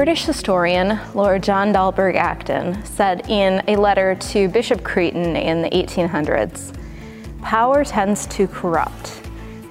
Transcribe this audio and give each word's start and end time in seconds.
British 0.00 0.24
historian 0.24 0.98
Lord 1.12 1.42
John 1.42 1.74
Dalberg 1.74 2.16
Acton 2.16 2.82
said 2.86 3.28
in 3.28 3.62
a 3.68 3.76
letter 3.76 4.14
to 4.14 4.48
Bishop 4.48 4.82
Creighton 4.82 5.36
in 5.36 5.60
the 5.60 5.68
1800s 5.68 6.72
power 7.42 7.84
tends 7.84 8.24
to 8.28 8.48
corrupt, 8.48 9.20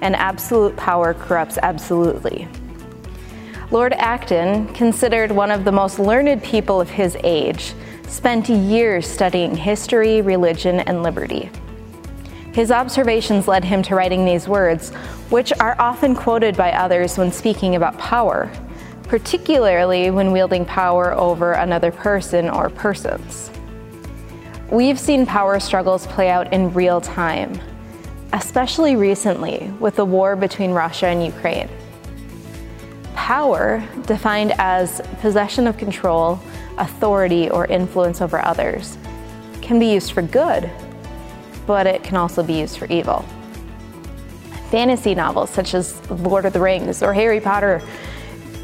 and 0.02 0.14
absolute 0.14 0.76
power 0.76 1.14
corrupts 1.14 1.58
absolutely. 1.64 2.46
Lord 3.72 3.92
Acton, 3.94 4.72
considered 4.72 5.32
one 5.32 5.50
of 5.50 5.64
the 5.64 5.72
most 5.72 5.98
learned 5.98 6.44
people 6.44 6.80
of 6.80 6.88
his 6.88 7.16
age, 7.24 7.74
spent 8.06 8.48
years 8.48 9.08
studying 9.08 9.56
history, 9.56 10.22
religion, 10.22 10.78
and 10.78 11.02
liberty. 11.02 11.50
His 12.52 12.70
observations 12.70 13.48
led 13.48 13.64
him 13.64 13.82
to 13.82 13.96
writing 13.96 14.24
these 14.24 14.46
words, 14.46 14.90
which 15.30 15.52
are 15.58 15.74
often 15.80 16.14
quoted 16.14 16.56
by 16.56 16.70
others 16.70 17.18
when 17.18 17.32
speaking 17.32 17.74
about 17.74 17.98
power 17.98 18.48
particularly 19.10 20.08
when 20.08 20.30
wielding 20.30 20.64
power 20.64 21.12
over 21.14 21.54
another 21.54 21.90
person 21.90 22.48
or 22.48 22.70
persons. 22.70 23.50
We've 24.70 25.00
seen 25.00 25.26
power 25.26 25.58
struggles 25.58 26.06
play 26.06 26.30
out 26.30 26.52
in 26.52 26.72
real 26.72 27.00
time, 27.00 27.60
especially 28.32 28.94
recently 28.94 29.68
with 29.80 29.96
the 29.96 30.04
war 30.04 30.36
between 30.36 30.70
Russia 30.70 31.08
and 31.08 31.24
Ukraine. 31.26 31.68
Power, 33.16 33.82
defined 34.06 34.52
as 34.58 35.00
possession 35.20 35.66
of 35.66 35.76
control, 35.76 36.38
authority, 36.78 37.50
or 37.50 37.66
influence 37.66 38.20
over 38.20 38.38
others, 38.38 38.96
can 39.60 39.80
be 39.80 39.92
used 39.92 40.12
for 40.12 40.22
good, 40.22 40.70
but 41.66 41.84
it 41.84 42.04
can 42.04 42.16
also 42.16 42.44
be 42.44 42.60
used 42.60 42.78
for 42.78 42.86
evil. 42.86 43.24
Fantasy 44.70 45.16
novels 45.16 45.50
such 45.50 45.74
as 45.74 46.00
Lord 46.12 46.44
of 46.44 46.52
the 46.52 46.60
Rings 46.60 47.02
or 47.02 47.12
Harry 47.12 47.40
Potter 47.40 47.82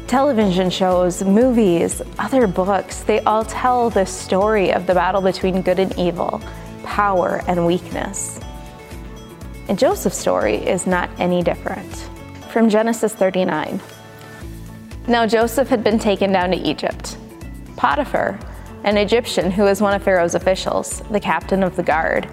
television 0.07 0.69
shows, 0.69 1.21
movies, 1.21 2.01
other 2.17 2.47
books, 2.47 3.01
they 3.01 3.19
all 3.21 3.43
tell 3.43 3.89
the 3.89 4.05
story 4.05 4.71
of 4.71 4.87
the 4.87 4.93
battle 4.93 5.21
between 5.21 5.61
good 5.61 5.79
and 5.79 5.97
evil, 5.99 6.41
power 6.83 7.41
and 7.47 7.67
weakness. 7.67 8.39
And 9.67 9.77
Joseph's 9.77 10.17
story 10.17 10.55
is 10.55 10.87
not 10.87 11.09
any 11.19 11.43
different. 11.43 12.09
From 12.51 12.69
Genesis 12.69 13.13
39 13.13 13.81
Now 15.07 15.27
Joseph 15.27 15.67
had 15.67 15.83
been 15.83 15.99
taken 15.99 16.31
down 16.31 16.51
to 16.51 16.57
Egypt. 16.57 17.17
Potiphar, 17.75 18.39
an 18.85 18.95
Egyptian 18.95 19.51
who 19.51 19.63
was 19.63 19.81
one 19.81 19.93
of 19.93 20.03
Pharaoh's 20.03 20.35
officials, 20.35 21.01
the 21.11 21.19
captain 21.19 21.63
of 21.63 21.75
the 21.75 21.83
guard, 21.83 22.29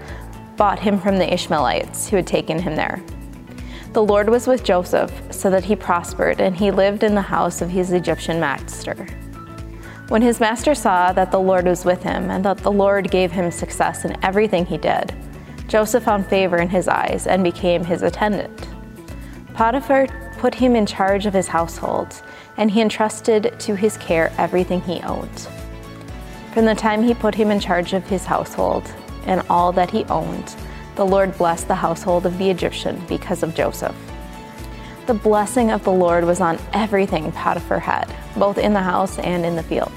bought 0.57 0.79
him 0.79 1.01
from 1.01 1.19
the 1.19 1.33
Ishmaelites 1.33 2.09
who 2.09 2.17
had 2.17 2.27
taken 2.27 2.61
him 2.61 2.77
there. 2.77 3.03
The 3.95 4.03
Lord 4.03 4.29
was 4.29 4.49
with 4.49 4.65
Joseph 4.65 5.13
so 5.31 5.51
that 5.51 5.63
he 5.63 5.77
prospered, 5.77 6.41
and 6.41 6.57
he 6.57 6.73
lived 6.73 7.05
in 7.05 7.15
the 7.15 7.23
house 7.23 7.63
of 7.63 7.71
his 7.71 7.93
Egyptian 7.93 8.41
master. 8.41 9.07
When 10.09 10.21
his 10.21 10.41
master 10.41 10.75
saw 10.75 11.13
that 11.13 11.31
the 11.31 11.39
Lord 11.39 11.65
was 11.67 11.85
with 11.85 12.03
him 12.03 12.29
and 12.29 12.45
that 12.45 12.59
the 12.59 12.73
Lord 12.73 13.13
gave 13.13 13.31
him 13.31 13.53
success 13.53 14.05
in 14.05 14.17
everything 14.25 14.67
he 14.67 14.79
did, 14.79 15.15
Joseph 15.69 16.03
found 16.03 16.27
favor 16.27 16.57
in 16.57 16.69
his 16.69 16.89
eyes 16.89 17.29
and 17.29 17.45
became 17.45 17.85
his 17.85 18.03
attendant. 18.03 18.67
Potiphar 19.55 20.09
put 20.39 20.57
him 20.57 20.75
in 20.75 20.87
charge 20.87 21.25
of 21.25 21.33
his 21.33 21.47
household, 21.47 22.21
and 22.57 22.73
he 22.73 22.83
entrusted 22.83 23.55
to 23.61 23.77
his 23.77 23.97
care 23.99 24.33
everything 24.39 24.81
he 24.81 25.01
owned. 25.03 25.47
From 26.53 26.65
the 26.65 26.75
time 26.75 27.05
he 27.05 27.15
put 27.15 27.37
him 27.37 27.53
in 27.53 27.61
charge 27.61 27.93
of 27.93 28.05
his 28.09 28.27
household 28.27 28.93
and 29.27 29.41
all 29.49 29.71
that 29.71 29.93
he 29.93 30.03
owned, 30.07 30.57
the 30.97 31.07
Lord 31.07 31.37
blessed 31.37 31.69
the 31.69 31.75
household 31.75 32.27
of 32.27 32.39
the 32.39 32.51
Egyptian 32.51 33.03
because 33.09 33.43
of 33.43 33.55
Joseph. 33.55 33.97
The 35.07 35.15
blessing 35.15 35.71
of 35.71 35.85
the 35.85 35.93
Lord 35.93 36.25
was 36.25 36.41
on 36.41 36.59
everything 36.73 37.31
Potiphar 37.33 37.81
had, 37.81 38.15
both 38.37 38.59
in 38.59 38.73
the 38.73 38.83
house 38.83 39.19
and 39.19 39.45
in 39.45 39.57
the 39.57 39.63
field. 39.63 39.93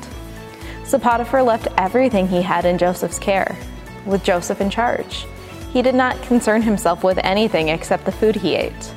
So 0.85 0.97
Potiphar 0.97 1.43
left 1.43 1.67
everything 1.77 2.27
he 2.27 2.41
had 2.41 2.65
in 2.65 2.77
Joseph's 2.77 3.19
care, 3.19 3.57
with 4.05 4.23
Joseph 4.23 4.59
in 4.59 4.69
charge. 4.69 5.25
He 5.71 5.81
did 5.81 5.95
not 5.95 6.21
concern 6.23 6.61
himself 6.61 7.03
with 7.03 7.19
anything 7.19 7.69
except 7.69 8.05
the 8.05 8.11
food 8.11 8.35
he 8.35 8.55
ate. 8.55 8.93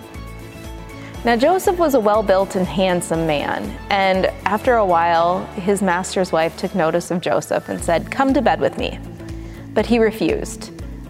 Now, 1.22 1.37
Joseph 1.37 1.77
was 1.77 1.94
a 1.94 2.00
well 2.00 2.22
built 2.22 2.56
and 2.56 2.66
handsome 2.66 3.27
man, 3.27 3.77
and 3.91 4.27
after 4.47 4.77
a 4.77 4.87
while, 4.87 5.44
his 5.55 5.83
master's 5.83 6.33
wife 6.33 6.56
took 6.56 6.75
notice 6.75 7.10
of 7.10 7.21
Joseph 7.21 7.69
and 7.69 7.83
said, 7.83 8.10
Come 8.10 8.33
to 8.33 8.41
bed 8.41 8.59
with 8.59 8.78
me. 8.78 8.99
But 9.75 9.84
he 9.84 9.99
refused. 9.99 10.79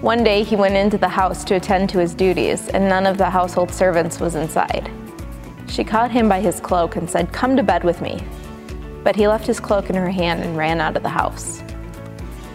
One 0.00 0.24
day 0.24 0.44
he 0.44 0.56
went 0.56 0.76
into 0.76 0.96
the 0.96 1.10
house 1.10 1.44
to 1.44 1.56
attend 1.56 1.90
to 1.90 1.98
his 1.98 2.14
duties, 2.14 2.68
and 2.68 2.88
none 2.88 3.04
of 3.04 3.18
the 3.18 3.28
household 3.28 3.70
servants 3.70 4.18
was 4.18 4.34
inside. 4.34 4.90
She 5.68 5.84
caught 5.84 6.10
him 6.10 6.26
by 6.26 6.40
his 6.40 6.58
cloak 6.58 6.96
and 6.96 7.08
said, 7.08 7.34
Come 7.34 7.54
to 7.56 7.62
bed 7.62 7.84
with 7.84 8.00
me. 8.00 8.18
But 9.04 9.14
he 9.14 9.28
left 9.28 9.46
his 9.46 9.60
cloak 9.60 9.90
in 9.90 9.96
her 9.96 10.08
hand 10.08 10.42
and 10.42 10.56
ran 10.56 10.80
out 10.80 10.96
of 10.96 11.02
the 11.02 11.10
house. 11.10 11.60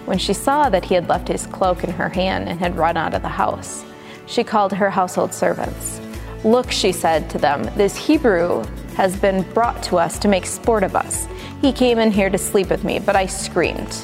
When 0.06 0.17
she 0.17 0.33
saw 0.33 0.69
that 0.69 0.85
he 0.85 0.95
had 0.95 1.07
left 1.07 1.28
his 1.28 1.45
cloak 1.45 1.83
in 1.83 1.91
her 1.91 2.09
hand 2.09 2.50
and 2.50 2.59
had 2.59 2.78
run 2.78 2.97
out 2.97 3.13
of 3.13 3.22
the 3.22 3.28
house, 3.28 3.85
she 4.25 4.44
called 4.44 4.73
her 4.73 4.89
household 4.89 5.31
servants. 5.31 6.01
Look, 6.44 6.72
she 6.72 6.91
said 6.91 7.29
to 7.29 7.38
them, 7.38 7.69
this 7.75 7.95
Hebrew 7.95 8.63
has 8.95 9.16
been 9.16 9.44
brought 9.53 9.83
to 9.83 9.97
us 9.97 10.17
to 10.17 10.27
make 10.27 10.47
sport 10.47 10.81
of 10.81 10.95
us. 10.95 11.27
He 11.62 11.72
came 11.72 12.00
in 12.00 12.09
here 12.09 12.31
to 12.31 12.39
sleep 12.39 12.72
with 12.72 12.83
me, 12.83 12.97
but 12.97 13.16
I 13.16 13.27
screamed. 13.27 14.03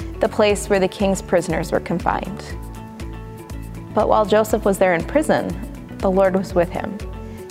the 0.21 0.29
place 0.29 0.69
where 0.69 0.79
the 0.79 0.87
king's 0.87 1.21
prisoners 1.21 1.71
were 1.71 1.79
confined. 1.79 2.43
But 3.93 4.07
while 4.07 4.25
Joseph 4.25 4.63
was 4.63 4.77
there 4.77 4.93
in 4.93 5.03
prison, 5.03 5.49
the 5.97 6.11
Lord 6.11 6.35
was 6.35 6.53
with 6.53 6.69
him. 6.69 6.97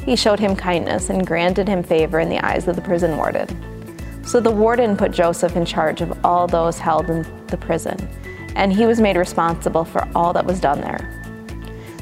He 0.04 0.16
showed 0.16 0.40
him 0.40 0.56
kindness 0.56 1.10
and 1.10 1.26
granted 1.26 1.68
him 1.68 1.82
favor 1.82 2.20
in 2.20 2.28
the 2.28 2.38
eyes 2.38 2.68
of 2.68 2.76
the 2.76 2.82
prison 2.82 3.16
warden. 3.16 4.24
So 4.24 4.40
the 4.40 4.50
warden 4.50 4.96
put 4.96 5.10
Joseph 5.10 5.56
in 5.56 5.64
charge 5.66 6.00
of 6.00 6.24
all 6.24 6.46
those 6.46 6.78
held 6.78 7.10
in 7.10 7.46
the 7.48 7.56
prison, 7.56 8.08
and 8.54 8.72
he 8.72 8.86
was 8.86 9.00
made 9.00 9.16
responsible 9.16 9.84
for 9.84 10.08
all 10.14 10.32
that 10.32 10.46
was 10.46 10.60
done 10.60 10.80
there. 10.80 11.16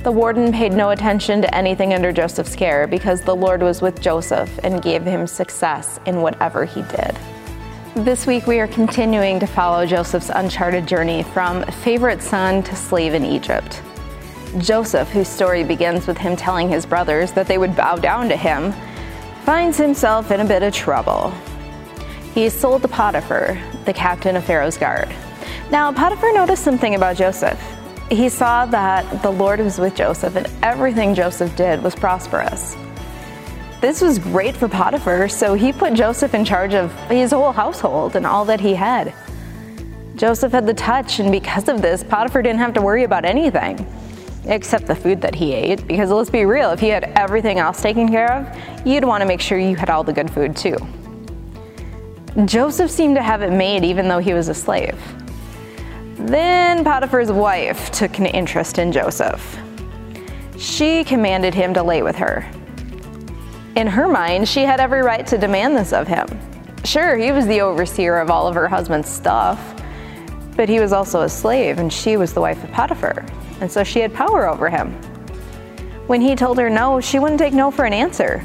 The 0.04 0.12
warden 0.12 0.52
paid 0.52 0.72
no 0.72 0.90
attention 0.90 1.42
to 1.42 1.54
anything 1.54 1.94
under 1.94 2.12
Joseph's 2.12 2.54
care 2.54 2.86
because 2.86 3.22
the 3.22 3.34
Lord 3.34 3.62
was 3.62 3.82
with 3.82 4.00
Joseph 4.00 4.50
and 4.62 4.82
gave 4.82 5.02
him 5.02 5.26
success 5.26 5.98
in 6.06 6.20
whatever 6.20 6.64
he 6.64 6.82
did. 6.82 7.16
This 7.94 8.26
week, 8.26 8.46
we 8.46 8.60
are 8.60 8.68
continuing 8.68 9.40
to 9.40 9.46
follow 9.46 9.84
Joseph's 9.86 10.30
uncharted 10.32 10.86
journey 10.86 11.22
from 11.22 11.64
favorite 11.64 12.22
son 12.22 12.62
to 12.64 12.76
slave 12.76 13.14
in 13.14 13.24
Egypt. 13.24 13.82
Joseph, 14.58 15.08
whose 15.08 15.26
story 15.26 15.64
begins 15.64 16.06
with 16.06 16.18
him 16.18 16.36
telling 16.36 16.68
his 16.68 16.86
brothers 16.86 17.32
that 17.32 17.46
they 17.46 17.58
would 17.58 17.74
bow 17.74 17.96
down 17.96 18.28
to 18.28 18.36
him, 18.36 18.72
finds 19.44 19.78
himself 19.78 20.30
in 20.30 20.40
a 20.40 20.44
bit 20.44 20.62
of 20.62 20.72
trouble. 20.72 21.32
He 22.34 22.44
is 22.44 22.52
sold 22.52 22.82
to 22.82 22.88
Potiphar, 22.88 23.58
the 23.84 23.92
captain 23.92 24.36
of 24.36 24.44
Pharaoh's 24.44 24.78
guard. 24.78 25.08
Now, 25.70 25.90
Potiphar 25.90 26.32
noticed 26.32 26.62
something 26.62 26.94
about 26.94 27.16
Joseph. 27.16 27.60
He 28.10 28.28
saw 28.28 28.66
that 28.66 29.22
the 29.22 29.32
Lord 29.32 29.60
was 29.60 29.78
with 29.78 29.96
Joseph 29.96 30.36
and 30.36 30.46
everything 30.62 31.14
Joseph 31.14 31.56
did 31.56 31.82
was 31.82 31.96
prosperous. 31.96 32.76
This 33.80 34.00
was 34.00 34.18
great 34.18 34.56
for 34.56 34.66
Potiphar, 34.66 35.28
so 35.28 35.54
he 35.54 35.72
put 35.72 35.94
Joseph 35.94 36.34
in 36.34 36.44
charge 36.44 36.74
of 36.74 36.92
his 37.08 37.30
whole 37.30 37.52
household 37.52 38.16
and 38.16 38.26
all 38.26 38.44
that 38.46 38.60
he 38.60 38.74
had. 38.74 39.14
Joseph 40.16 40.50
had 40.50 40.66
the 40.66 40.74
touch, 40.74 41.20
and 41.20 41.30
because 41.30 41.68
of 41.68 41.80
this, 41.80 42.02
Potiphar 42.02 42.42
didn't 42.42 42.58
have 42.58 42.74
to 42.74 42.82
worry 42.82 43.04
about 43.04 43.24
anything 43.24 43.86
except 44.46 44.86
the 44.86 44.96
food 44.96 45.20
that 45.20 45.34
he 45.34 45.52
ate. 45.52 45.86
Because 45.86 46.10
let's 46.10 46.28
be 46.28 46.44
real, 46.44 46.70
if 46.70 46.80
he 46.80 46.88
had 46.88 47.04
everything 47.16 47.60
else 47.60 47.80
taken 47.80 48.08
care 48.08 48.32
of, 48.32 48.86
you'd 48.86 49.04
want 49.04 49.20
to 49.20 49.28
make 49.28 49.40
sure 49.40 49.58
you 49.58 49.76
had 49.76 49.90
all 49.90 50.02
the 50.02 50.12
good 50.12 50.30
food 50.30 50.56
too. 50.56 50.76
Joseph 52.46 52.90
seemed 52.90 53.14
to 53.14 53.22
have 53.22 53.42
it 53.42 53.52
made 53.52 53.84
even 53.84 54.08
though 54.08 54.18
he 54.18 54.34
was 54.34 54.48
a 54.48 54.54
slave. 54.54 54.98
Then 56.16 56.82
Potiphar's 56.82 57.30
wife 57.30 57.92
took 57.92 58.18
an 58.18 58.26
interest 58.26 58.78
in 58.78 58.90
Joseph. 58.90 59.56
She 60.56 61.04
commanded 61.04 61.54
him 61.54 61.72
to 61.74 61.82
lay 61.82 62.02
with 62.02 62.16
her. 62.16 62.50
In 63.78 63.86
her 63.86 64.08
mind, 64.08 64.48
she 64.48 64.62
had 64.64 64.80
every 64.80 65.02
right 65.02 65.24
to 65.28 65.38
demand 65.38 65.76
this 65.76 65.92
of 65.92 66.08
him. 66.08 66.26
Sure, 66.82 67.16
he 67.16 67.30
was 67.30 67.46
the 67.46 67.60
overseer 67.60 68.18
of 68.18 68.28
all 68.28 68.48
of 68.48 68.56
her 68.56 68.66
husband's 68.66 69.08
stuff, 69.08 69.80
but 70.56 70.68
he 70.68 70.80
was 70.80 70.92
also 70.92 71.20
a 71.20 71.28
slave, 71.28 71.78
and 71.78 71.92
she 71.92 72.16
was 72.16 72.34
the 72.34 72.40
wife 72.40 72.64
of 72.64 72.72
Potiphar, 72.72 73.24
and 73.60 73.70
so 73.70 73.84
she 73.84 74.00
had 74.00 74.12
power 74.12 74.48
over 74.48 74.68
him. 74.68 74.90
When 76.08 76.20
he 76.20 76.34
told 76.34 76.58
her 76.58 76.68
no, 76.68 77.00
she 77.00 77.20
wouldn't 77.20 77.38
take 77.38 77.54
no 77.54 77.70
for 77.70 77.84
an 77.84 77.92
answer. 77.92 78.44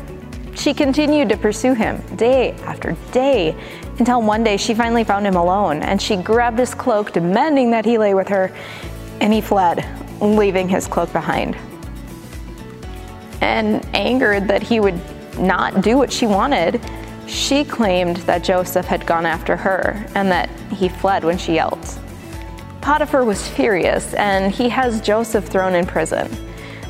She 0.53 0.71
continued 0.71 1.30
to 1.30 1.38
pursue 1.38 1.74
him 1.74 2.00
day 2.15 2.51
after 2.68 2.95
day 3.12 3.56
until 3.97 4.21
one 4.21 4.44
day 4.44 4.56
she 4.56 4.75
finally 4.75 5.03
found 5.03 5.25
him 5.25 5.35
alone 5.35 5.81
and 5.81 6.00
she 6.00 6.15
grabbed 6.15 6.59
his 6.59 6.75
cloak, 6.75 7.12
demanding 7.12 7.71
that 7.71 7.85
he 7.85 7.97
lay 7.97 8.13
with 8.13 8.27
her, 8.27 8.56
and 9.19 9.33
he 9.33 9.41
fled, 9.41 9.83
leaving 10.21 10.69
his 10.69 10.85
cloak 10.85 11.12
behind. 11.12 11.57
And 13.41 13.83
angered 13.95 14.47
that 14.47 14.62
he 14.62 14.80
would 14.80 15.01
not 15.38 15.81
do 15.81 15.97
what 15.97 16.12
she 16.12 16.25
wanted, 16.25 16.81
she 17.27 17.63
claimed 17.63 18.18
that 18.18 18.44
Joseph 18.44 18.85
had 18.85 19.06
gone 19.06 19.25
after 19.25 19.56
her 19.56 20.06
and 20.15 20.31
that 20.31 20.50
he 20.71 20.89
fled 20.89 21.24
when 21.24 21.38
she 21.38 21.53
yelled. 21.56 21.88
Potiphar 22.81 23.24
was 23.24 23.47
furious 23.47 24.13
and 24.15 24.53
he 24.53 24.68
has 24.69 25.01
Joseph 25.01 25.45
thrown 25.45 25.74
in 25.74 25.85
prison. 25.85 26.30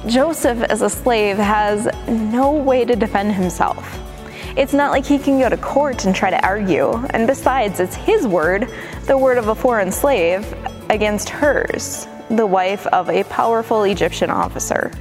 Joseph, 0.08 0.62
as 0.64 0.82
a 0.82 0.90
slave, 0.90 1.38
has 1.38 1.88
no 2.08 2.52
way 2.52 2.84
to 2.84 2.96
defend 2.96 3.32
himself. 3.34 4.00
It's 4.58 4.74
not 4.74 4.92
like 4.92 5.06
he 5.06 5.18
can 5.18 5.40
go 5.40 5.50
to 5.50 5.58
court 5.58 6.06
and 6.06 6.16
try 6.16 6.30
to 6.30 6.46
argue, 6.46 6.94
and 7.12 7.26
besides, 7.26 7.80
it's 7.80 7.96
his 7.96 8.28
word, 8.28 8.70
the 9.06 9.18
word 9.18 9.38
of 9.38 9.48
a 9.48 9.56
foreign 9.56 9.92
slave, 9.92 10.46
against 10.90 11.30
hers, 11.30 12.08
the 12.30 12.46
wife 12.46 12.86
of 12.88 13.10
a 13.10 13.24
powerful 13.24 13.84
Egyptian 13.84 14.30
officer. 14.30 14.92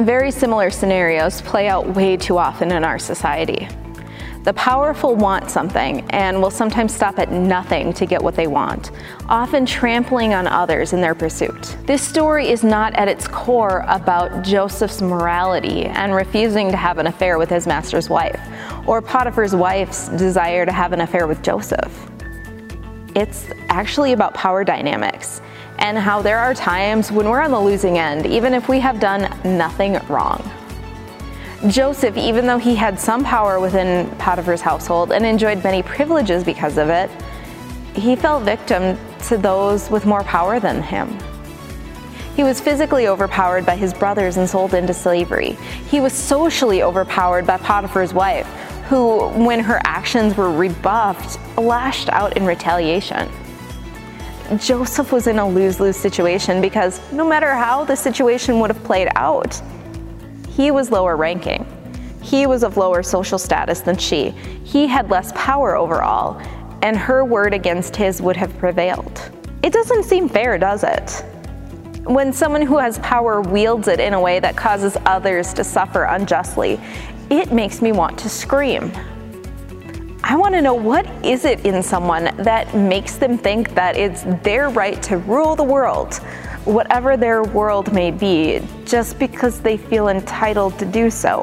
Very 0.00 0.30
similar 0.30 0.70
scenarios 0.70 1.42
play 1.42 1.68
out 1.68 1.94
way 1.94 2.16
too 2.16 2.38
often 2.38 2.72
in 2.72 2.84
our 2.84 2.98
society. 2.98 3.68
The 4.44 4.54
powerful 4.54 5.14
want 5.14 5.50
something 5.50 6.10
and 6.10 6.40
will 6.40 6.50
sometimes 6.50 6.94
stop 6.94 7.18
at 7.18 7.30
nothing 7.30 7.92
to 7.92 8.06
get 8.06 8.22
what 8.22 8.34
they 8.34 8.46
want, 8.46 8.92
often 9.28 9.66
trampling 9.66 10.32
on 10.32 10.46
others 10.46 10.94
in 10.94 11.02
their 11.02 11.14
pursuit. 11.14 11.76
This 11.84 12.00
story 12.00 12.48
is 12.48 12.64
not 12.64 12.94
at 12.94 13.08
its 13.08 13.28
core 13.28 13.84
about 13.88 14.42
Joseph's 14.42 15.02
morality 15.02 15.84
and 15.84 16.14
refusing 16.14 16.70
to 16.70 16.78
have 16.78 16.96
an 16.96 17.06
affair 17.06 17.36
with 17.36 17.50
his 17.50 17.66
master's 17.66 18.08
wife, 18.08 18.40
or 18.86 19.02
Potiphar's 19.02 19.54
wife's 19.54 20.08
desire 20.08 20.64
to 20.64 20.72
have 20.72 20.94
an 20.94 21.02
affair 21.02 21.26
with 21.26 21.42
Joseph. 21.42 22.10
It's 23.14 23.48
actually 23.68 24.14
about 24.14 24.32
power 24.32 24.64
dynamics 24.64 25.42
and 25.80 25.98
how 25.98 26.22
there 26.22 26.38
are 26.38 26.54
times 26.54 27.10
when 27.10 27.28
we're 27.28 27.40
on 27.40 27.50
the 27.50 27.60
losing 27.60 27.98
end, 27.98 28.26
even 28.26 28.54
if 28.54 28.68
we 28.68 28.78
have 28.80 29.00
done 29.00 29.22
nothing 29.44 29.98
wrong. 30.08 30.48
Joseph, 31.68 32.16
even 32.16 32.46
though 32.46 32.58
he 32.58 32.74
had 32.74 32.98
some 32.98 33.24
power 33.24 33.60
within 33.60 34.08
Potiphar's 34.16 34.60
household 34.60 35.12
and 35.12 35.26
enjoyed 35.26 35.62
many 35.62 35.82
privileges 35.82 36.44
because 36.44 36.78
of 36.78 36.88
it, 36.88 37.10
he 37.94 38.16
fell 38.16 38.40
victim 38.40 38.98
to 39.26 39.36
those 39.36 39.90
with 39.90 40.06
more 40.06 40.22
power 40.24 40.60
than 40.60 40.82
him. 40.82 41.18
He 42.36 42.44
was 42.44 42.60
physically 42.60 43.08
overpowered 43.08 43.66
by 43.66 43.76
his 43.76 43.92
brothers 43.92 44.38
and 44.38 44.48
sold 44.48 44.72
into 44.72 44.94
slavery. 44.94 45.58
He 45.88 46.00
was 46.00 46.12
socially 46.12 46.82
overpowered 46.82 47.46
by 47.46 47.58
Potiphar's 47.58 48.14
wife, 48.14 48.46
who, 48.88 49.28
when 49.30 49.60
her 49.60 49.80
actions 49.84 50.36
were 50.36 50.50
rebuffed, 50.50 51.38
lashed 51.58 52.08
out 52.08 52.36
in 52.36 52.46
retaliation. 52.46 53.30
Joseph 54.58 55.12
was 55.12 55.26
in 55.26 55.38
a 55.38 55.48
lose 55.48 55.78
lose 55.78 55.96
situation 55.96 56.60
because 56.60 57.00
no 57.12 57.28
matter 57.28 57.54
how 57.54 57.84
the 57.84 57.94
situation 57.94 58.58
would 58.58 58.70
have 58.70 58.82
played 58.82 59.08
out, 59.14 59.60
he 60.48 60.70
was 60.70 60.90
lower 60.90 61.16
ranking. 61.16 61.64
He 62.20 62.46
was 62.46 62.64
of 62.64 62.76
lower 62.76 63.02
social 63.02 63.38
status 63.38 63.80
than 63.80 63.96
she. 63.96 64.30
He 64.64 64.86
had 64.86 65.08
less 65.08 65.32
power 65.34 65.76
overall, 65.76 66.40
and 66.82 66.96
her 66.96 67.24
word 67.24 67.54
against 67.54 67.94
his 67.94 68.20
would 68.20 68.36
have 68.36 68.56
prevailed. 68.58 69.30
It 69.62 69.72
doesn't 69.72 70.04
seem 70.04 70.28
fair, 70.28 70.58
does 70.58 70.84
it? 70.84 71.24
When 72.04 72.32
someone 72.32 72.62
who 72.62 72.78
has 72.78 72.98
power 73.00 73.40
wields 73.40 73.88
it 73.88 74.00
in 74.00 74.14
a 74.14 74.20
way 74.20 74.40
that 74.40 74.56
causes 74.56 74.96
others 75.06 75.54
to 75.54 75.64
suffer 75.64 76.04
unjustly, 76.04 76.80
it 77.30 77.52
makes 77.52 77.80
me 77.80 77.92
want 77.92 78.18
to 78.18 78.28
scream. 78.28 78.90
I 80.30 80.36
want 80.36 80.54
to 80.54 80.62
know 80.62 80.74
what 80.74 81.06
is 81.24 81.44
it 81.44 81.66
in 81.66 81.82
someone 81.82 82.30
that 82.36 82.72
makes 82.72 83.16
them 83.16 83.36
think 83.36 83.74
that 83.74 83.96
it's 83.96 84.22
their 84.44 84.68
right 84.68 85.02
to 85.02 85.16
rule 85.16 85.56
the 85.56 85.64
world 85.64 86.14
whatever 86.64 87.16
their 87.16 87.42
world 87.42 87.92
may 87.92 88.12
be, 88.12 88.60
just 88.84 89.18
because 89.18 89.60
they 89.60 89.76
feel 89.76 90.06
entitled 90.06 90.78
to 90.78 90.86
do 90.86 91.10
so. 91.10 91.42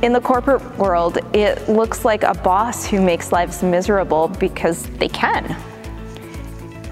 In 0.00 0.14
the 0.14 0.20
corporate 0.22 0.78
world, 0.78 1.18
it 1.34 1.68
looks 1.68 2.06
like 2.06 2.22
a 2.22 2.32
boss 2.32 2.86
who 2.86 3.02
makes 3.02 3.32
lives 3.32 3.62
miserable 3.62 4.28
because 4.28 4.86
they 4.96 5.08
can. 5.08 5.54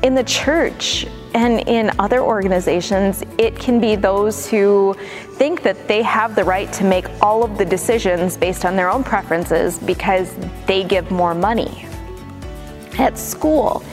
In 0.03 0.15
the 0.15 0.25
church 0.25 1.07
and 1.35 1.61
in 1.69 1.91
other 1.99 2.21
organizations, 2.21 3.23
it 3.37 3.57
can 3.57 3.81
be 3.81 3.97
those 3.97 4.49
who 4.49 4.95
think 5.35 5.63
that 5.63 5.87
they 5.87 6.03
have 6.03 6.35
the 6.35 6.45
right 6.45 6.73
to 6.75 6.85
make 6.85 7.07
all 7.23 7.45
of 7.45 7.59
the 7.59 7.65
decisions 7.65 8.37
based 8.37 8.65
on 8.65 8.77
their 8.77 8.91
own 8.91 9.05
preferences 9.05 9.79
because 9.79 10.35
they 10.67 10.85
give 10.85 11.11
more 11.11 11.35
money. 11.35 11.87
At 12.99 13.19
school, 13.19 13.85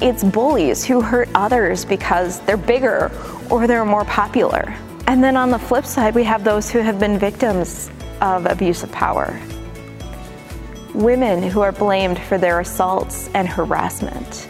it's 0.00 0.22
bullies 0.22 0.84
who 0.84 1.00
hurt 1.00 1.28
others 1.34 1.84
because 1.84 2.40
they're 2.40 2.56
bigger 2.56 3.10
or 3.50 3.66
they're 3.66 3.84
more 3.84 4.04
popular. 4.04 4.74
And 5.06 5.22
then 5.22 5.36
on 5.36 5.50
the 5.50 5.58
flip 5.58 5.86
side, 5.86 6.14
we 6.14 6.24
have 6.24 6.44
those 6.44 6.70
who 6.70 6.78
have 6.80 6.98
been 6.98 7.18
victims 7.18 7.90
of 8.20 8.46
abuse 8.46 8.82
of 8.82 8.92
power. 8.92 9.40
Women 10.94 11.42
who 11.42 11.60
are 11.60 11.72
blamed 11.72 12.18
for 12.18 12.38
their 12.38 12.60
assaults 12.60 13.28
and 13.34 13.48
harassment. 13.48 14.48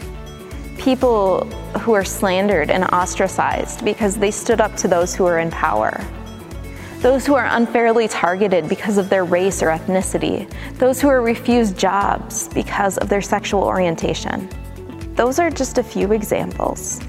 People 0.87 1.43
who 1.81 1.91
are 1.91 2.05
slandered 2.05 2.71
and 2.71 2.85
ostracized 2.93 3.83
because 3.83 4.15
they 4.15 4.31
stood 4.31 4.61
up 4.61 4.73
to 4.77 4.87
those 4.87 5.13
who 5.13 5.25
are 5.25 5.39
in 5.39 5.51
power. 5.51 6.01
Those 6.99 7.25
who 7.25 7.35
are 7.35 7.45
unfairly 7.45 8.07
targeted 8.07 8.69
because 8.69 8.97
of 8.97 9.09
their 9.09 9.25
race 9.25 9.61
or 9.61 9.65
ethnicity. 9.65 10.49
Those 10.77 11.01
who 11.01 11.09
are 11.09 11.21
refused 11.21 11.77
jobs 11.77 12.47
because 12.53 12.97
of 12.99 13.09
their 13.09 13.21
sexual 13.21 13.63
orientation. 13.63 14.47
Those 15.15 15.39
are 15.39 15.49
just 15.49 15.77
a 15.77 15.83
few 15.83 16.13
examples. 16.13 17.01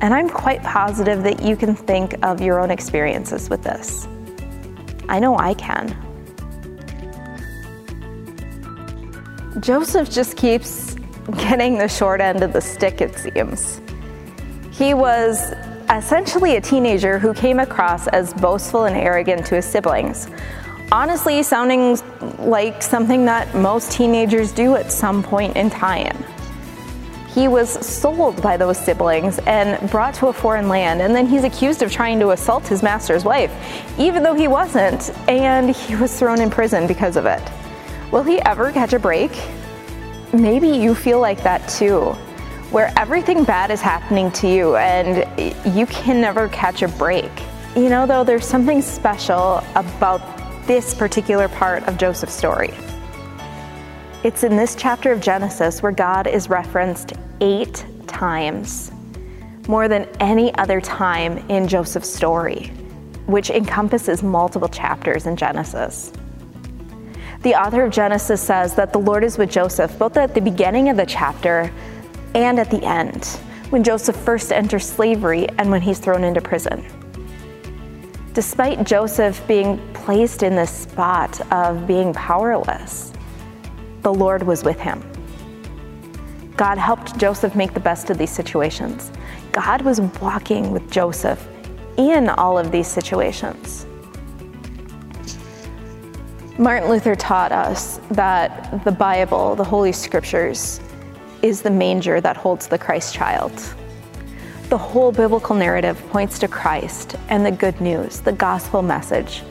And 0.00 0.12
I'm 0.12 0.28
quite 0.28 0.60
positive 0.64 1.22
that 1.22 1.42
you 1.44 1.54
can 1.54 1.76
think 1.76 2.16
of 2.24 2.40
your 2.40 2.58
own 2.58 2.72
experiences 2.72 3.48
with 3.48 3.62
this. 3.62 4.08
I 5.08 5.20
know 5.20 5.38
I 5.38 5.54
can. 5.54 5.96
Joseph 9.60 10.10
just 10.10 10.36
keeps 10.36 10.93
getting 11.32 11.78
the 11.78 11.88
short 11.88 12.20
end 12.20 12.42
of 12.42 12.52
the 12.52 12.60
stick, 12.60 13.00
it 13.00 13.16
seems. 13.16 13.80
He 14.70 14.94
was 14.94 15.52
essentially 15.90 16.56
a 16.56 16.60
teenager 16.60 17.18
who 17.18 17.34
came 17.34 17.60
across 17.60 18.06
as 18.08 18.34
boastful 18.34 18.84
and 18.84 18.96
arrogant 18.96 19.46
to 19.46 19.56
his 19.56 19.64
siblings. 19.64 20.28
Honestly, 20.92 21.42
sounding 21.42 21.98
like 22.38 22.82
something 22.82 23.24
that 23.24 23.54
most 23.54 23.92
teenagers 23.92 24.52
do 24.52 24.76
at 24.76 24.92
some 24.92 25.22
point 25.22 25.56
in 25.56 25.70
time. 25.70 26.16
He 27.28 27.48
was 27.48 27.68
sold 27.84 28.40
by 28.40 28.56
those 28.56 28.78
siblings 28.78 29.40
and 29.40 29.90
brought 29.90 30.14
to 30.14 30.28
a 30.28 30.32
foreign 30.32 30.68
land, 30.68 31.02
and 31.02 31.14
then 31.14 31.26
he's 31.26 31.42
accused 31.42 31.82
of 31.82 31.90
trying 31.90 32.20
to 32.20 32.30
assault 32.30 32.66
his 32.68 32.80
master's 32.80 33.24
wife, 33.24 33.52
even 33.98 34.22
though 34.22 34.34
he 34.34 34.46
wasn't, 34.46 35.10
and 35.28 35.74
he 35.74 35.96
was 35.96 36.16
thrown 36.16 36.40
in 36.40 36.48
prison 36.48 36.86
because 36.86 37.16
of 37.16 37.26
it. 37.26 37.42
Will 38.12 38.22
he 38.22 38.40
ever 38.42 38.70
catch 38.70 38.92
a 38.92 39.00
break? 39.00 39.32
Maybe 40.34 40.68
you 40.68 40.96
feel 40.96 41.20
like 41.20 41.44
that 41.44 41.68
too, 41.68 42.10
where 42.72 42.92
everything 42.96 43.44
bad 43.44 43.70
is 43.70 43.80
happening 43.80 44.32
to 44.32 44.48
you 44.48 44.74
and 44.74 45.18
you 45.76 45.86
can 45.86 46.20
never 46.20 46.48
catch 46.48 46.82
a 46.82 46.88
break. 46.88 47.30
You 47.76 47.88
know, 47.88 48.04
though, 48.04 48.24
there's 48.24 48.44
something 48.44 48.82
special 48.82 49.62
about 49.76 50.20
this 50.66 50.92
particular 50.92 51.48
part 51.48 51.84
of 51.84 51.98
Joseph's 51.98 52.34
story. 52.34 52.74
It's 54.24 54.42
in 54.42 54.56
this 54.56 54.74
chapter 54.74 55.12
of 55.12 55.20
Genesis 55.20 55.82
where 55.82 55.92
God 55.92 56.26
is 56.26 56.48
referenced 56.48 57.12
eight 57.40 57.86
times, 58.08 58.90
more 59.68 59.86
than 59.86 60.08
any 60.18 60.52
other 60.56 60.80
time 60.80 61.38
in 61.48 61.68
Joseph's 61.68 62.10
story, 62.10 62.72
which 63.26 63.50
encompasses 63.50 64.24
multiple 64.24 64.68
chapters 64.68 65.26
in 65.26 65.36
Genesis. 65.36 66.12
The 67.44 67.54
author 67.54 67.84
of 67.84 67.92
Genesis 67.92 68.40
says 68.40 68.74
that 68.76 68.94
the 68.94 68.98
Lord 68.98 69.22
is 69.22 69.36
with 69.36 69.50
Joseph 69.50 69.98
both 69.98 70.16
at 70.16 70.34
the 70.34 70.40
beginning 70.40 70.88
of 70.88 70.96
the 70.96 71.04
chapter 71.04 71.70
and 72.34 72.58
at 72.58 72.70
the 72.70 72.82
end, 72.82 73.26
when 73.68 73.84
Joseph 73.84 74.16
first 74.16 74.50
enters 74.50 74.88
slavery 74.88 75.46
and 75.58 75.70
when 75.70 75.82
he's 75.82 75.98
thrown 75.98 76.24
into 76.24 76.40
prison. 76.40 76.82
Despite 78.32 78.84
Joseph 78.84 79.46
being 79.46 79.78
placed 79.92 80.42
in 80.42 80.56
this 80.56 80.70
spot 80.70 81.38
of 81.52 81.86
being 81.86 82.14
powerless, 82.14 83.12
the 84.00 84.14
Lord 84.14 84.42
was 84.42 84.64
with 84.64 84.80
him. 84.80 85.02
God 86.56 86.78
helped 86.78 87.18
Joseph 87.18 87.54
make 87.54 87.74
the 87.74 87.80
best 87.80 88.08
of 88.08 88.16
these 88.16 88.30
situations. 88.30 89.12
God 89.52 89.82
was 89.82 90.00
walking 90.00 90.70
with 90.70 90.90
Joseph 90.90 91.46
in 91.98 92.30
all 92.30 92.56
of 92.56 92.72
these 92.72 92.88
situations. 92.88 93.84
Martin 96.56 96.88
Luther 96.88 97.16
taught 97.16 97.50
us 97.50 97.98
that 98.12 98.84
the 98.84 98.92
Bible, 98.92 99.56
the 99.56 99.64
Holy 99.64 99.90
Scriptures, 99.90 100.80
is 101.42 101.62
the 101.62 101.70
manger 101.70 102.20
that 102.20 102.36
holds 102.36 102.68
the 102.68 102.78
Christ 102.78 103.12
child. 103.12 103.52
The 104.68 104.78
whole 104.78 105.10
biblical 105.10 105.56
narrative 105.56 106.00
points 106.10 106.38
to 106.38 106.48
Christ 106.48 107.16
and 107.28 107.44
the 107.44 107.50
good 107.50 107.80
news, 107.80 108.20
the 108.20 108.32
gospel 108.32 108.82
message 108.82 109.42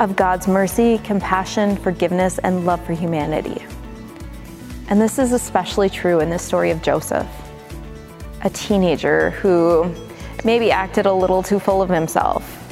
of 0.00 0.16
God's 0.16 0.46
mercy, 0.46 0.98
compassion, 0.98 1.78
forgiveness, 1.78 2.38
and 2.40 2.66
love 2.66 2.84
for 2.84 2.92
humanity. 2.92 3.64
And 4.88 5.00
this 5.00 5.18
is 5.18 5.32
especially 5.32 5.88
true 5.88 6.20
in 6.20 6.28
the 6.28 6.38
story 6.38 6.70
of 6.70 6.82
Joseph, 6.82 7.26
a 8.42 8.50
teenager 8.50 9.30
who 9.30 9.94
maybe 10.44 10.70
acted 10.70 11.06
a 11.06 11.12
little 11.12 11.42
too 11.42 11.58
full 11.58 11.80
of 11.80 11.88
himself. 11.88 12.69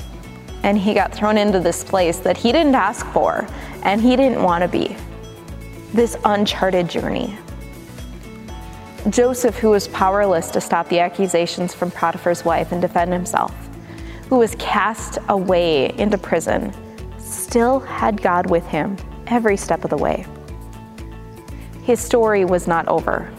And 0.62 0.78
he 0.78 0.94
got 0.94 1.14
thrown 1.14 1.38
into 1.38 1.60
this 1.60 1.84
place 1.84 2.18
that 2.18 2.36
he 2.36 2.52
didn't 2.52 2.74
ask 2.74 3.06
for 3.06 3.46
and 3.82 4.00
he 4.00 4.16
didn't 4.16 4.42
want 4.42 4.62
to 4.62 4.68
be. 4.68 4.96
This 5.92 6.16
uncharted 6.24 6.88
journey. 6.88 7.38
Joseph, 9.08 9.56
who 9.56 9.70
was 9.70 9.88
powerless 9.88 10.50
to 10.50 10.60
stop 10.60 10.88
the 10.88 10.98
accusations 10.98 11.72
from 11.72 11.90
Potiphar's 11.90 12.44
wife 12.44 12.72
and 12.72 12.82
defend 12.82 13.12
himself, 13.12 13.54
who 14.28 14.36
was 14.36 14.54
cast 14.58 15.18
away 15.28 15.94
into 15.96 16.18
prison, 16.18 16.74
still 17.18 17.80
had 17.80 18.20
God 18.20 18.50
with 18.50 18.66
him 18.66 18.96
every 19.28 19.56
step 19.56 19.84
of 19.84 19.90
the 19.90 19.96
way. 19.96 20.26
His 21.84 22.00
story 22.00 22.44
was 22.44 22.66
not 22.66 22.86
over. 22.88 23.32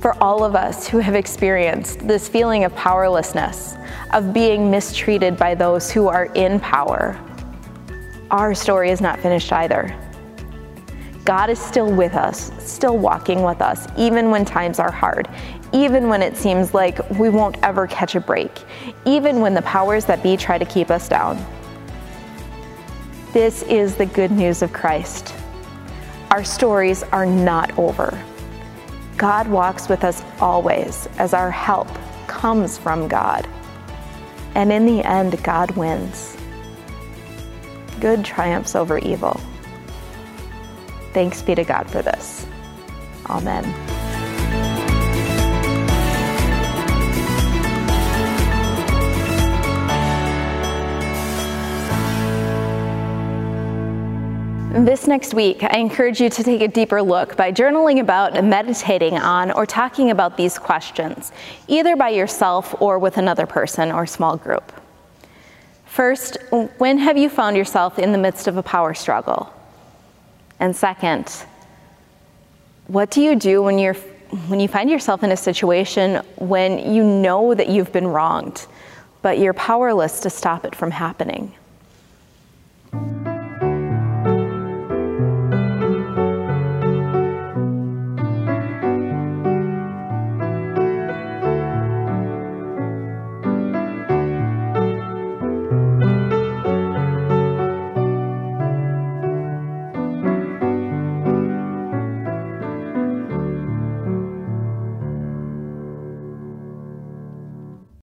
For 0.00 0.14
all 0.22 0.44
of 0.44 0.54
us 0.54 0.86
who 0.86 0.98
have 0.98 1.14
experienced 1.14 2.06
this 2.06 2.28
feeling 2.28 2.64
of 2.64 2.74
powerlessness, 2.74 3.74
of 4.12 4.32
being 4.32 4.70
mistreated 4.70 5.36
by 5.36 5.54
those 5.54 5.90
who 5.90 6.08
are 6.08 6.26
in 6.34 6.60
power, 6.60 7.18
our 8.30 8.54
story 8.54 8.90
is 8.90 9.00
not 9.00 9.18
finished 9.20 9.52
either. 9.52 9.94
God 11.24 11.50
is 11.50 11.58
still 11.58 11.92
with 11.92 12.14
us, 12.14 12.50
still 12.58 12.96
walking 12.96 13.42
with 13.42 13.60
us, 13.60 13.86
even 13.96 14.30
when 14.30 14.44
times 14.44 14.78
are 14.78 14.90
hard, 14.90 15.28
even 15.72 16.08
when 16.08 16.22
it 16.22 16.36
seems 16.36 16.72
like 16.72 16.98
we 17.10 17.28
won't 17.28 17.58
ever 17.62 17.86
catch 17.86 18.14
a 18.14 18.20
break, 18.20 18.50
even 19.04 19.40
when 19.40 19.54
the 19.54 19.62
powers 19.62 20.04
that 20.06 20.22
be 20.22 20.36
try 20.36 20.56
to 20.56 20.64
keep 20.64 20.90
us 20.90 21.08
down. 21.08 21.36
This 23.32 23.62
is 23.64 23.94
the 23.94 24.06
good 24.06 24.30
news 24.30 24.62
of 24.62 24.72
Christ. 24.72 25.34
Our 26.30 26.44
stories 26.44 27.02
are 27.02 27.26
not 27.26 27.78
over. 27.78 28.18
God 29.18 29.48
walks 29.48 29.88
with 29.88 30.04
us 30.04 30.22
always 30.40 31.08
as 31.18 31.34
our 31.34 31.50
help 31.50 31.88
comes 32.26 32.78
from 32.78 33.08
God. 33.08 33.46
And 34.58 34.72
in 34.72 34.86
the 34.86 35.04
end, 35.04 35.40
God 35.44 35.70
wins 35.76 36.36
good 38.00 38.24
triumphs 38.24 38.74
over 38.74 38.98
evil. 38.98 39.40
Thanks 41.12 41.40
be 41.42 41.54
to 41.54 41.62
God 41.62 41.88
for 41.88 42.02
this. 42.02 42.44
Amen. 43.30 43.97
This 54.84 55.08
next 55.08 55.34
week, 55.34 55.64
I 55.64 55.78
encourage 55.78 56.20
you 56.20 56.30
to 56.30 56.44
take 56.44 56.60
a 56.60 56.68
deeper 56.68 57.02
look 57.02 57.36
by 57.36 57.50
journaling 57.50 57.98
about 57.98 58.44
meditating 58.44 59.18
on 59.18 59.50
or 59.50 59.66
talking 59.66 60.12
about 60.12 60.36
these 60.36 60.56
questions, 60.56 61.32
either 61.66 61.96
by 61.96 62.10
yourself 62.10 62.80
or 62.80 63.00
with 63.00 63.18
another 63.18 63.44
person 63.44 63.90
or 63.90 64.06
small 64.06 64.36
group. 64.36 64.72
First, 65.84 66.38
when 66.78 66.96
have 66.98 67.18
you 67.18 67.28
found 67.28 67.56
yourself 67.56 67.98
in 67.98 68.12
the 68.12 68.18
midst 68.18 68.46
of 68.46 68.56
a 68.56 68.62
power 68.62 68.94
struggle? 68.94 69.52
And 70.60 70.76
second, 70.76 71.44
what 72.86 73.10
do 73.10 73.20
you 73.20 73.34
do 73.34 73.60
when 73.60 73.80
you're 73.80 73.96
when 74.46 74.60
you 74.60 74.68
find 74.68 74.88
yourself 74.88 75.24
in 75.24 75.32
a 75.32 75.36
situation 75.36 76.22
when 76.36 76.92
you 76.92 77.02
know 77.02 77.52
that 77.52 77.68
you've 77.68 77.92
been 77.92 78.06
wronged, 78.06 78.64
but 79.22 79.40
you're 79.40 79.54
powerless 79.54 80.20
to 80.20 80.30
stop 80.30 80.64
it 80.64 80.76
from 80.76 80.92
happening? 80.92 81.52